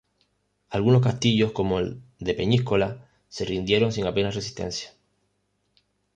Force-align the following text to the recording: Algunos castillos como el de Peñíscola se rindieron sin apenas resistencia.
Algunos 0.71 1.03
castillos 1.03 1.51
como 1.51 1.77
el 1.77 2.01
de 2.17 2.33
Peñíscola 2.33 3.07
se 3.29 3.45
rindieron 3.45 3.91
sin 3.91 4.07
apenas 4.07 4.33
resistencia. 4.33 4.95